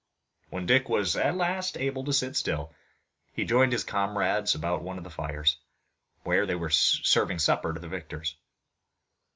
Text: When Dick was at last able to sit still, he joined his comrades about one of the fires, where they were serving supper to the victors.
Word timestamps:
When 0.49 0.65
Dick 0.65 0.89
was 0.89 1.15
at 1.15 1.37
last 1.37 1.77
able 1.77 2.03
to 2.05 2.11
sit 2.11 2.35
still, 2.35 2.73
he 3.33 3.45
joined 3.45 3.71
his 3.71 3.83
comrades 3.83 4.55
about 4.55 4.81
one 4.81 4.97
of 4.97 5.03
the 5.03 5.11
fires, 5.11 5.57
where 6.23 6.47
they 6.47 6.55
were 6.55 6.71
serving 6.71 7.37
supper 7.37 7.71
to 7.71 7.79
the 7.79 7.87
victors. 7.87 8.35